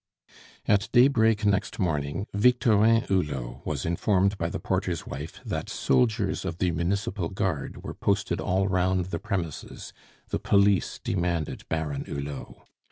[0.67, 6.57] At daybreak next morning Victorin Hulot was informed by the porter's wife that soldiers of
[6.57, 9.93] the municipal guard were posted all round the premises;
[10.29, 12.55] the police demanded Baron Hulot.